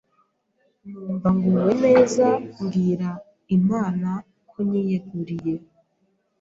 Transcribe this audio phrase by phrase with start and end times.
[0.87, 2.25] Numva nguwe neza
[2.63, 3.09] mbwira
[3.57, 4.09] Imana
[4.49, 5.55] ko nyiyeguriye